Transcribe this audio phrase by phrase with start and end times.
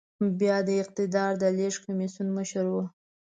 [0.39, 2.75] بيا د اقتدار د لېږد کميسيون مشر و.